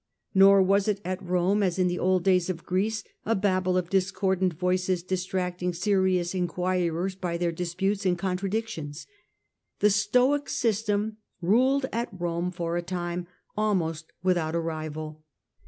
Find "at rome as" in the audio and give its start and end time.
1.05-1.77